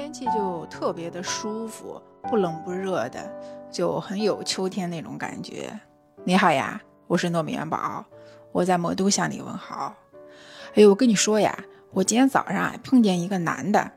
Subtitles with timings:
[0.00, 3.30] 天气就特别的舒服，不冷不热的，
[3.70, 5.78] 就很有秋天那种感觉。
[6.24, 8.02] 你好呀，我是糯米元宝，
[8.50, 9.94] 我在魔都向你问好。
[10.74, 11.54] 哎呦，我跟你说呀，
[11.90, 13.92] 我今天早上碰见一个男的，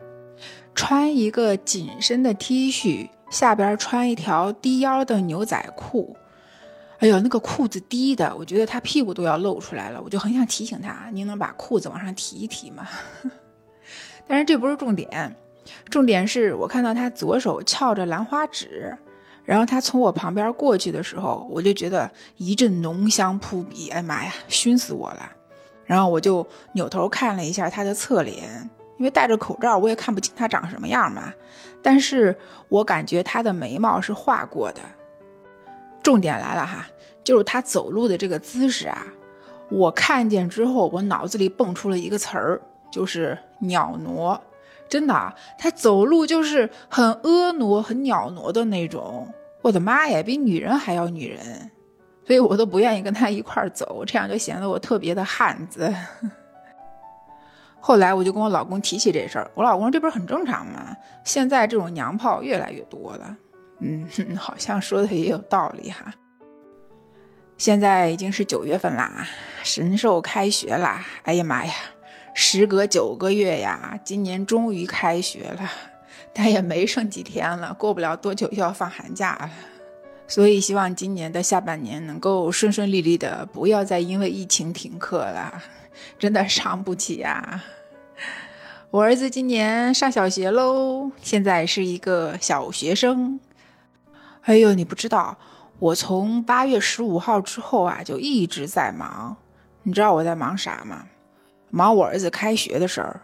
[0.76, 6.18] 穿一个紧身的 T 恤，下边穿一条低腰的牛仔裤。
[7.00, 12.86] 哎呦，那个裤子低的，我觉得他屁股都要露出来了，我就很想提醒他，您能把裤子往上提一提吗？
[14.28, 15.34] 但是这不是重点。
[15.90, 18.98] 重点是我看到他左手翘着兰花指，
[19.46, 25.32] 然后他从我旁边过去的时候，我就觉得一阵浓香扑鼻，哎妈呀，熏死我了！
[25.86, 31.34] 然后我就扭头看了一下他的侧脸，因为戴着口罩，我也看不清他长什么样嘛。
[31.82, 32.34] 但是
[32.70, 34.80] 我感觉他的眉毛是画过的。
[36.02, 36.88] 重点来了哈，
[37.24, 39.06] 就是他走路的这个姿势啊，
[39.70, 44.42] 我看见之后，我脑子里蹦出了一个词儿，就是鸟挪。
[44.94, 49.28] 真的，他走路就是很婀娜、很袅娜的那种。
[49.64, 51.72] 我的妈呀，比女人还要女人，
[52.28, 55.92] 所以我都不愿意跟他一块儿走，这样就显得我特别的汉子。
[57.82, 60.96] 后来我就跟我老公提起这事儿，我老公这不是很正常吗？
[61.24, 63.36] 现在这种娘炮越来越多了，
[63.80, 64.08] 嗯，
[64.38, 66.14] 好像说的也有道理哈。
[67.58, 69.26] 现在已经是九月份啦，
[69.64, 71.74] 神兽开学啦，哎呀妈呀！
[72.34, 75.70] 时隔九个月呀，今年终于开学了，
[76.34, 79.52] 但也没剩几天了，过不了多久就要放寒假了。
[80.28, 85.62] 所以希望今年的下半年能够顺顺利利的，不要再因为疫情停课了，
[86.18, 87.64] 真的伤不起呀。
[88.90, 93.40] 我儿子今年上小学喽，现在是一个小学生。
[94.42, 95.38] 哎呦，你不知道，
[95.80, 99.36] 我从八月十五号之后啊，就一直在忙。
[99.84, 101.06] 你知道我在忙啥吗？
[101.76, 103.20] 忙我儿子开学的事儿，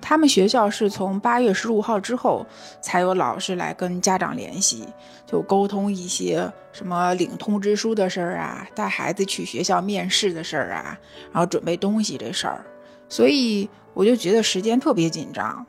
[0.00, 2.46] 他们学校是从八月十五号之后
[2.80, 4.88] 才有老师来跟家长联系，
[5.26, 10.98] 就沟通一些什么领通知书的事儿啊，带孩子去学校面试的事儿啊，
[11.30, 12.64] 然后准备东西这事儿，
[13.06, 15.66] 所以我就觉得时间特别紧张。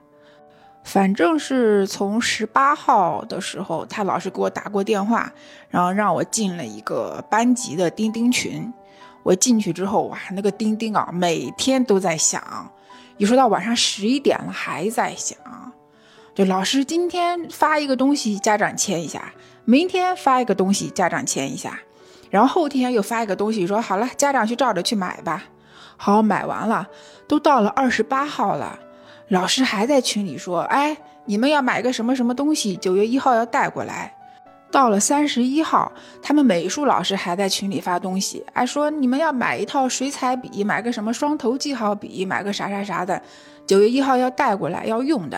[0.86, 5.34] 反正是从十八号的时候，他老师给我打过电话，
[5.70, 8.74] 然后让我进了一个班级的钉钉群。
[9.24, 12.70] 我进去之后，哇，那个钉钉啊，每天都在响，
[13.18, 15.38] 有时候到晚上十一点了还在响。
[16.36, 19.22] 就老师今天发一个东西，家长签一下；
[19.66, 21.72] 明天发一个东西，家长签一下；
[22.30, 25.44] 然后后天又发一个东西，说好了，家长去照着去买吧。
[25.96, 26.88] 好，买完了，
[27.28, 28.80] 都到了二十八号了，
[29.28, 34.16] 老师还在群里说，哎，你们要买个什么什么东西，九月一号要带过来。
[34.74, 43.22] 到了三十一号，他们美术老师还在群里发东西，哎，说你们要买一套水彩笔，买个什么双头记号笔，买个啥啥啥的，
[43.68, 45.38] 九月一号要带过来要用的。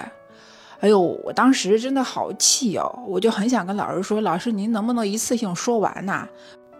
[0.80, 6.26] 哎呦，我当时真的好气哦，我就很想跟老师说，老师您能不能一次性说完呐？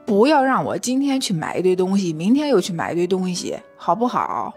[0.06, 4.54] 不要让我今天去买一堆东西，明天又去买一堆东西，好不好？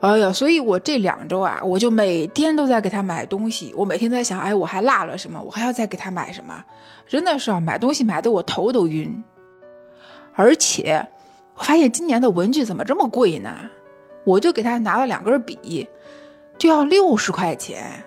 [0.00, 3.72] 哎呀，所以我这两周啊，我就每天都在给他买东西。
[3.76, 5.40] 我每天在想，哎，我还落了什么？
[5.42, 6.64] 我还要再给他买什么？
[7.06, 9.22] 真的是啊，买东西买的我头都晕。
[10.34, 11.06] 而且
[11.54, 13.54] 我发现今年的文具怎么这么贵呢？
[14.24, 15.86] 我就给他拿了两根笔，
[16.56, 18.02] 就要六十块钱。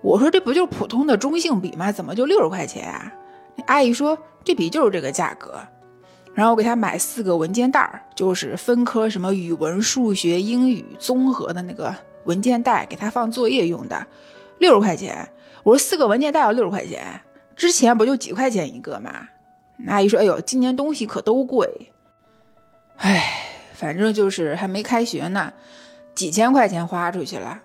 [0.00, 1.90] 我说这不就是普通的中性笔吗？
[1.90, 3.12] 怎么就六十块钱啊？
[3.66, 5.58] 阿姨说这笔就是这个价格。
[6.38, 11.92] 然后我给他买四个文件袋儿，就是分科什么语文、数学、英语综合的那个
[12.26, 14.06] 文件袋，给他放作业用的，
[14.58, 15.28] 六十块钱。
[15.64, 17.20] 我说四个文件袋要六十块钱，
[17.56, 19.28] 之前不就几块钱一个吗？
[19.88, 21.90] 阿姨说：“哎呦，今年东西可都贵。”
[22.98, 23.24] 哎，
[23.72, 25.52] 反正就是还没开学呢，
[26.14, 27.60] 几千块钱花出去了。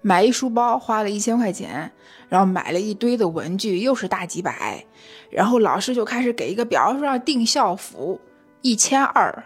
[0.00, 1.90] 买一书包花了一千块钱，
[2.28, 4.84] 然后买了一堆的文具，又是大几百，
[5.30, 8.20] 然后老师就开始给一个表，说让订校服，
[8.62, 9.44] 一千二，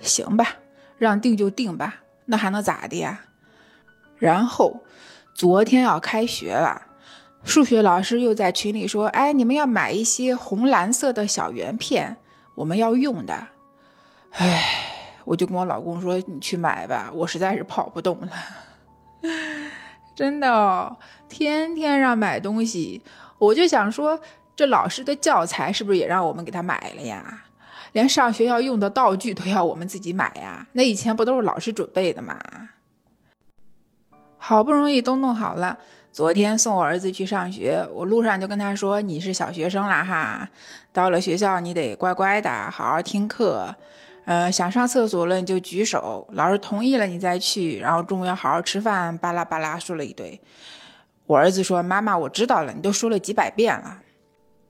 [0.00, 0.56] 行吧，
[0.98, 3.20] 让订就订吧，那还能咋的呀？
[4.18, 4.80] 然后
[5.34, 6.82] 昨天要开学了，
[7.44, 12.16] 数学老师又在群里说，哎，你们要买一些红蓝色的小圆片，
[12.54, 13.48] 我们要用的。
[14.32, 14.62] 哎，
[15.24, 18.30] 我就跟我老公说，你去买吧，我实在是跑不动了。
[20.14, 20.96] 真的哦，
[21.28, 23.00] 天天让买东西，
[23.38, 24.20] 我就想说，
[24.54, 27.44] 这老师的教材是不是也让我们给他买了呀？
[27.92, 30.66] 连上学要用的道具都要我们自己买呀？
[30.72, 32.38] 那以前不都是老师准备的吗？
[34.36, 35.78] 好不容易都弄好了，
[36.12, 40.48] 昨天送我儿子去上学，我路上就跟他说：“你是小学生了哈，
[40.92, 43.74] 到了学校你得乖乖的，好好听课。”
[44.24, 50.40] 呃，想上厕所了你就举手，老师同意了你再去，然后中午要好好吃饭，巴拉巴拉说了一堆。
[51.26, 54.02] 我儿子说：“妈妈，我知道了，你都说了几百遍了。”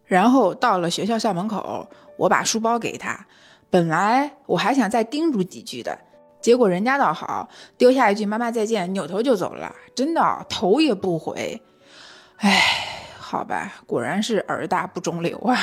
[0.07, 3.27] 然后到了学校校门口，我把书包给他，
[3.71, 5.99] 本来我还想再叮嘱几句的，
[6.41, 7.49] 结果人家倒好，
[7.79, 11.63] 丢下一句“妈妈再见”，扭头就走了，真的头也不回。
[12.37, 12.61] 哎，
[13.19, 15.57] 好吧，果然是儿大不中留啊。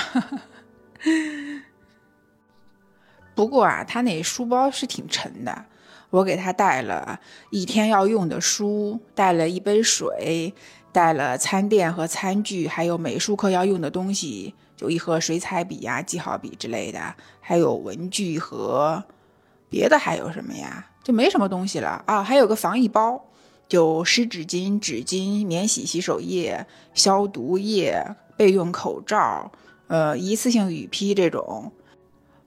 [3.38, 5.66] 不过啊，他那书包是挺沉的，
[6.10, 7.20] 我给他带了
[7.52, 10.56] 一天要用的书，带了一杯水，
[10.92, 19.04] 带了餐垫和餐具，还有美术课要用的东西，就一盒水彩笔呀、记号笔之类的，还有文具盒。
[19.70, 20.88] 别的还有什么呀？
[21.04, 22.24] 就没什么东西了啊。
[22.24, 23.24] 还有个防疫包，
[23.68, 28.04] 就湿纸巾、纸巾、免洗洗手液、消毒液、
[28.36, 29.52] 备用口罩，
[29.86, 31.72] 呃，一次性雨披这种。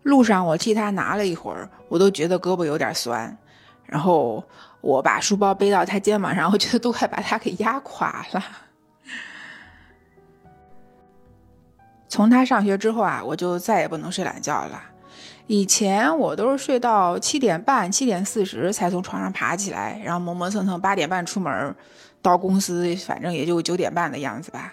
[0.02, 3.36] 路上我替他拿了一会儿，我都觉得胳膊有点酸。
[3.84, 4.42] 然后
[4.80, 8.42] 我把书包背到他肩膀上，我觉得都快把他给压垮了。
[12.08, 14.82] 从他上学之后啊，我就再也不能睡懒觉了。
[15.46, 21.74] 以前我都是睡到七点半、七点四十才从床上爬起来，然后磨磨蹭蹭八点半出门，
[22.22, 24.72] 到公司反正也就九点半的样子吧。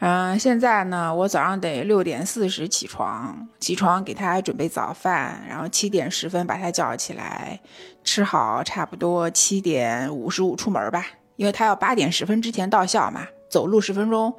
[0.00, 7.58] 嗯，现在呢，我早上得六点四十起床，起床给他准备早饭，然后七点十分把他叫起来，
[8.04, 11.04] 吃好，差不多七点五十五出门吧，
[11.34, 14.32] 因为他要八点十分之前到校嘛，走路十分钟，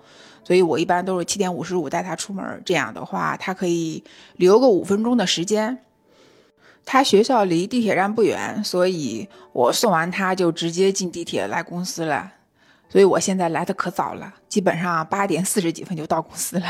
[0.45, 4.01] 所以我一般都是七点五十五带他出门，这样的话他可以
[4.37, 5.79] 留个五分钟的时间。
[6.85, 12.31] 他学校离地铁站不远，所以我送完他就直接进地铁来公司了。
[12.89, 16.65] 所以我现在来的可早了，基本上八点四十几分就到公司了，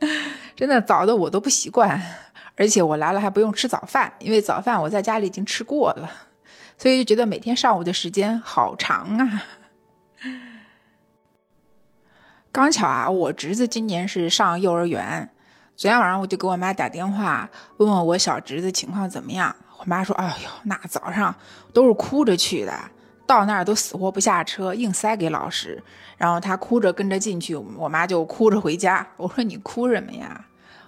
[0.54, 2.00] 真的早的我都不习惯。
[2.54, 6.08] 而且我来了还不用吃早饭，因为早饭我在家里已经吃过了，
[6.76, 9.42] 所以就觉得每天上午的时间好长啊。
[12.52, 15.30] 刚巧啊，我侄子今年是上幼儿园，
[15.74, 21.34] 昨天晚上我就给我妈打电话问问我小侄子情况怎么样，我妈说：“哎呦，那早上
[21.72, 22.78] 都是哭着去的。”
[23.26, 25.82] 到那儿都死活不下车，硬塞给老师，
[26.16, 29.06] 然后他哭着跟着进去，我妈就哭着回家。
[29.16, 30.46] 我说你哭什么呀？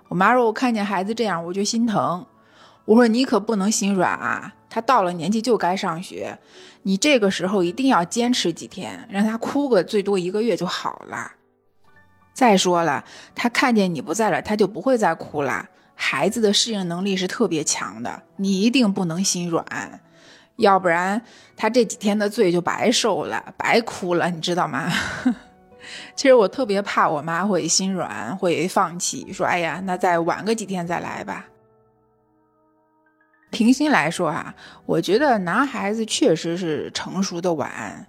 [0.09, 2.27] 我妈说我看见孩子这样我就心疼。
[2.85, 6.39] 我说你可不能心软啊，他到了年纪就该上学，
[6.83, 11.33] 你这个时候一定要坚持几天，让他哭个最多一个月就好了。
[12.35, 13.05] 再说了，
[13.35, 15.71] 他看见你不在了，他就不会再哭了。
[15.95, 20.01] 孩子的适应能力是特别强的，你一定不能心软。
[20.56, 21.21] 要不然
[21.56, 24.91] 他这几天的罪就白受了，白哭了，你知道吗？
[26.17, 31.47] 其实我特别怕我妈会心软，会放弃，说：“哎呀，那再晚个几天再来吧。”
[33.51, 34.55] 平心来说啊，
[34.87, 38.07] 我觉得男孩子确实是成熟的晚，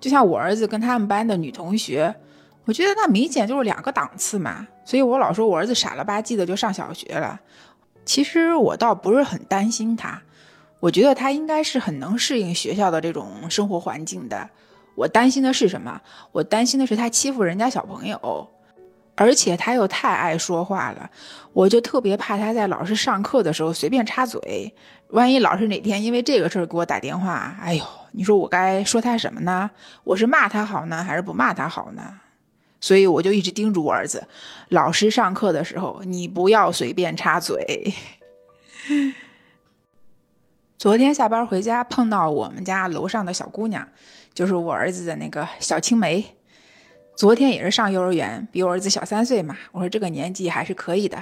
[0.00, 2.14] 就像我儿子跟他们班的女同学，
[2.64, 4.66] 我觉得那明显就是两个档次嘛。
[4.84, 7.38] 所以我老说我儿子傻了吧唧的就上小学了，
[8.04, 10.22] 其实我倒不是很担心他。
[10.80, 14.48] 我觉得他应该是很能适应学校的这种生活环境的。
[14.94, 16.00] 我担心的是什么？
[16.32, 18.48] 我担心的是他欺负人家小朋友，
[19.14, 21.10] 而且他又太爱说话了。
[21.52, 24.74] 我就特别怕他在老师上课的时候随便插嘴，
[25.10, 29.70] 万一老师哪天因为这个事儿给我打电话，哎呦，你说我该说他什么呢？
[30.04, 32.02] 我是骂他好呢，还是不骂他好呢？
[32.80, 34.26] 所以我就一直叮嘱我儿子，
[34.68, 37.92] 老师上课的时候你不要随便插嘴。
[40.78, 43.88] 昨天下班回家碰到我们家楼上的小姑娘，
[44.32, 46.24] 就是我儿子的那个小青梅。
[47.16, 49.56] 昨天也是上幼儿园，比我儿子小三岁嘛。
[49.72, 51.20] 我说这个年纪还是可以的。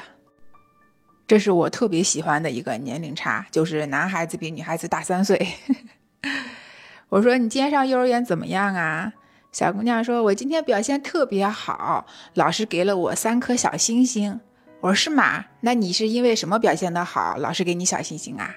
[1.27, 5.49] 这是我特别喜欢的一个年龄差，就是男孩子比女孩子大三岁。
[7.09, 9.11] 我说你今天上幼儿园怎么样啊？
[9.53, 14.39] 小姑娘说，我今天表现特别好，老师给了我三颗小星星。
[14.83, 15.47] 我说是吗？
[15.63, 18.55] 那你是因为什么表现的好，老师给你小星星啊？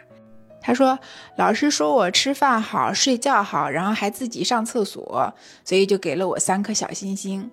[0.61, 0.99] 他说
[1.37, 7.49] ：“老师说我吃饭好，睡觉好，然后还自己上厕所，所以就给了我三颗小星星。”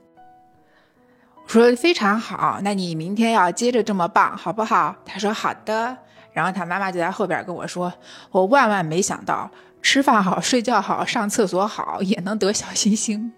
[1.47, 5.97] 我说：“非常好，那你明天要接着这么棒，好不好？”他说：“好的。”
[6.35, 7.93] 然后他妈妈就在后边跟我说
[8.33, 9.49] ：“我万万没想到，
[9.81, 13.33] 吃饭好、睡觉好、上厕所好，也能得小星星。”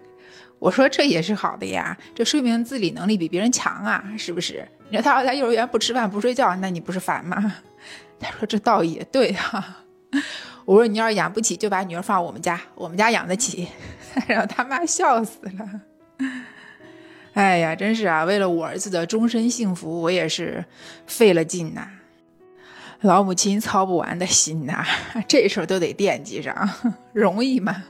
[0.57, 4.67] 我说：“这也是好的呀，这说明自理能力比别人强啊，是不是？
[4.89, 7.53] 你说他要在幼儿园不吃饭不睡觉，那你不是烦吗？”
[8.19, 9.77] 他说：“这倒也对哈。”
[10.65, 13.67] 我说：“你要是养不起，就把女儿放我们家，我们家养得起。
[14.27, 15.81] ”然后他妈笑死了。
[17.33, 18.25] 哎呀，真是啊！
[18.25, 20.65] 为了我儿子的终身幸福，我也是
[21.07, 21.87] 费了劲呐。
[23.01, 24.85] 老母亲操不完的心呐，
[25.27, 26.69] 这时候都得惦记上，
[27.13, 27.83] 容易吗？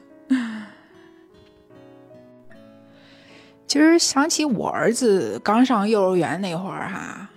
[3.66, 7.30] 其实想起我儿子刚上幼儿园那会儿哈，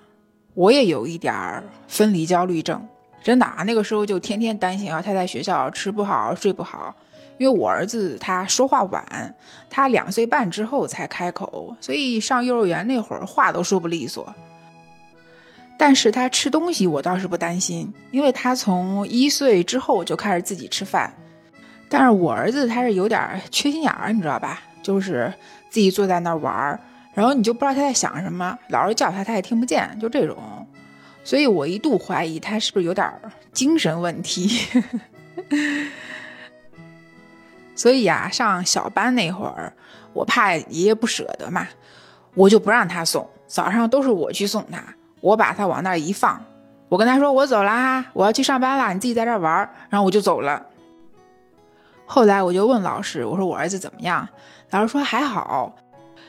[0.55, 2.87] 我也有一点儿分离焦虑症，
[3.23, 6.95] 真的啊，那个时候就天天担心啊，他在学校吃不好睡不好，
[7.39, 9.35] 因为我儿子他说话晚，
[9.71, 14.35] 他两岁半之后才开口，所以上幼儿园那会儿话都说不利索。
[15.79, 21.13] 但是他吃东西我倒是不担心，因为他从一岁之后就开始自己吃饭。
[21.89, 24.61] 但是我儿子他是有点缺心眼儿，你知道吧？
[24.83, 25.33] 就是。
[25.73, 26.79] 自己坐在那儿玩儿，
[27.15, 30.37] 然后你就不知道他在想什么，老是叫他他也听不见，就这种。
[31.25, 33.13] 所以我一度怀疑他是不是有点
[33.53, 34.51] 精神问题。
[37.75, 39.73] 所以呀，上小班那会儿，
[40.13, 41.67] 我怕爷爷不舍得嘛，
[42.35, 44.83] 我就不让他送，早上都是我去送他，
[45.21, 46.43] 我把他往那儿一放，
[46.89, 50.67] 我跟他说我走啦，我要去上班了，你自己在这儿玩，然后我就走了。
[52.05, 54.29] 后来我就问老师，我说我儿子怎么样？
[54.71, 55.75] 老师说还好，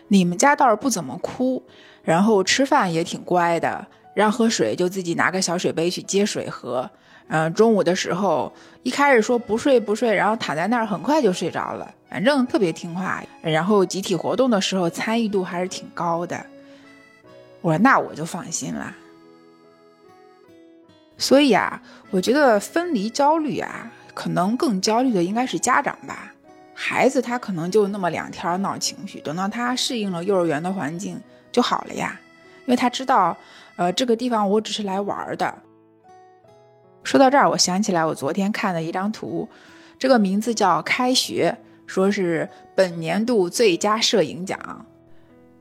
[0.08, 1.64] 你们家倒是不怎么哭，
[2.04, 6.90] 然后吃饭也挺乖的，让喝水就自己拿个小水杯去接水喝。
[7.30, 8.52] 嗯，中午的时候
[8.84, 13.24] 一开始说不睡不睡，然后躺在那儿很快就睡着了，反正特别听话。
[13.42, 16.46] 然后集体活动的时候参与度还是挺高的。
[17.62, 18.94] 我说那我就放心了。
[21.18, 21.82] 所以啊，
[22.12, 26.34] 我觉得分离焦虑啊，可能更焦虑的应该是家长吧。
[26.74, 31.20] 孩子他可能就那么两天闹情绪，等到他适应了幼儿园的环境
[31.52, 32.20] 就好了呀，
[32.66, 33.38] 因为他知道，
[33.76, 35.54] 呃，这个地方我只是来玩的。
[37.04, 39.48] 说到这儿，我想起来我昨天看的一张图，
[40.00, 44.86] 这个名字叫“开学”，说是本年度最佳摄影奖。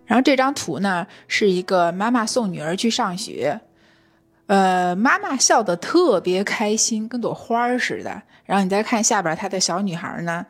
[0.07, 3.61] 然后这张图呢，是一个妈妈送女儿去上学，
[4.47, 8.23] 呃，妈妈笑得特别开心，跟朵花儿似的。
[8.45, 10.47] 然后你再看下边，她的小女孩呢？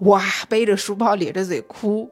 [0.00, 2.10] 哇，背着书包咧着嘴哭，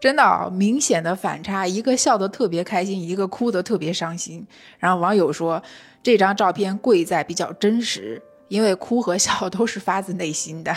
[0.00, 4.46] 真的明显的反差，一个笑得特别开心，一个哭得特别伤心。
[4.78, 5.62] 然后网友说，
[6.02, 10.74] 这张照片贵在比较真实，因为哭和笑都是发自内心的。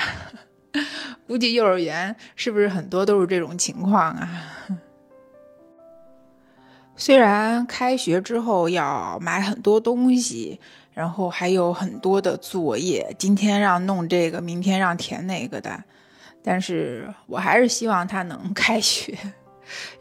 [1.27, 4.29] 估计幼儿园是不是很多都是这种情况啊？
[6.97, 10.59] 虽然开学之后要买很多东西，
[10.93, 15.83] 然后还有很多的作业，今天让弄这个，明天让填那个的。
[16.43, 19.17] 但是我还是希望他能 开学，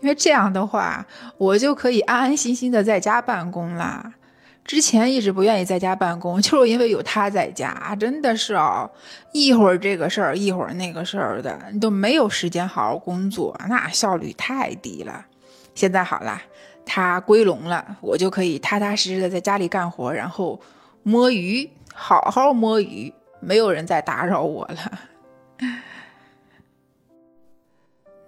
[0.00, 1.04] 因为这样的话，
[1.37, 4.14] 我就可以安安心心的在家办公啦。
[4.62, 8.88] 之前一直不愿意在家办公，就是因为有他在家，真的是哦，
[9.32, 15.26] 一会儿这个事儿，一会儿那个事儿的，你都没有时间好好工作，那效率太低了。
[15.75, 16.40] 现在好了，
[16.87, 20.61] 他归笼了，我就可以踏踏实实的在家里干活，然后
[21.02, 24.99] 摸鱼，好好摸鱼，没有人再打扰我了。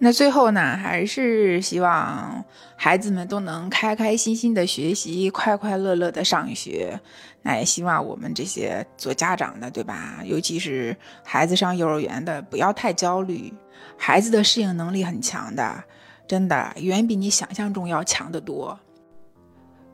[0.04, 2.44] 那最后呢，还是希望
[2.75, 6.99] 孩子们都能开开心心的学习，快快乐乐的上学。
[7.42, 10.18] 那也希望我们这些做家长的，对吧？
[10.25, 13.54] 尤其是孩子上幼儿园的，不要太焦虑。
[13.97, 15.85] 孩子的适应能力很强的，
[16.26, 18.76] 真的远比你想象中要强得多。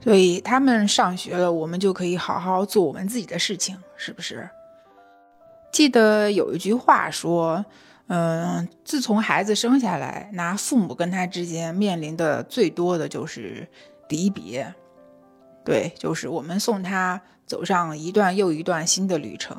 [0.00, 4.49] 所以他们上学了，我们就可以好好做我们自己的事情，是不是？
[5.71, 7.62] 记得有一句话说。
[8.09, 13.69] 嗯，自从孩子生下来，那父母跟他之间面临的最多的就是
[14.09, 14.75] 离别，
[15.65, 19.57] 对，就是我们送他走上一段又一段新的旅程。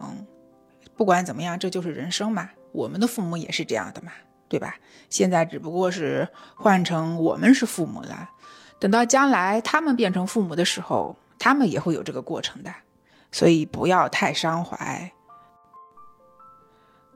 [0.97, 2.49] 不管怎么样，这就是人生嘛。
[2.71, 4.11] 我们的父母也是这样的嘛，
[4.47, 4.75] 对吧？
[5.09, 8.29] 现在只不过是换成我们是父母了，
[8.79, 12.73] 等到将来他们变成父母的时候，他们也会有这个过程的，
[13.31, 15.11] 所以不要太伤怀。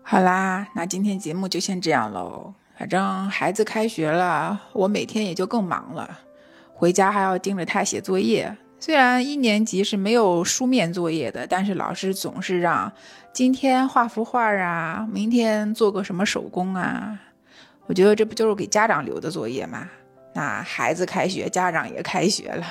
[0.06, 2.54] 好啦，那今天节目就先这样喽。
[2.78, 6.20] 反正孩子开学了，我每天也就更忙了，
[6.74, 8.56] 回家还要盯着他写作业。
[8.80, 12.92] 虽然一年级是没有书面作业的，但是老师总是让
[13.32, 17.18] 今天画幅画啊，明天做个什么手工啊。
[17.86, 19.90] 我觉得这不就是给家长留的作业吗？
[20.34, 22.66] 那孩子开学，家长也开学了。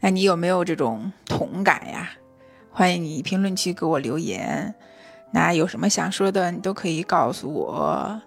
[0.00, 2.10] 那 你有没有这种同感呀？
[2.70, 4.74] 欢迎你评论区给我留言。
[5.32, 8.20] 那有什么想说的，你都可以告诉我。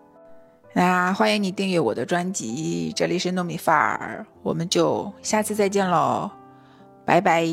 [0.73, 6.29] 那欢迎你订阅我的专辑，这里是糯米饭儿，我们就下次再见喽，
[7.05, 7.47] 拜拜。